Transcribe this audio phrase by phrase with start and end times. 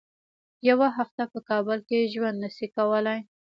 [0.69, 3.19] یوه هفته په کابل کې ژوند نه شي کولای.